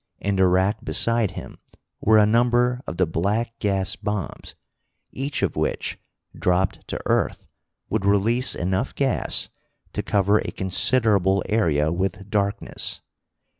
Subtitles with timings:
[0.17, 1.59] In the rack beside him
[1.99, 4.55] were a number of the black gas bombs,
[5.11, 5.99] each of which,
[6.35, 7.45] dropped to earth,
[7.87, 9.49] would release enough gas
[9.93, 13.01] to cover a considerable area with darkness.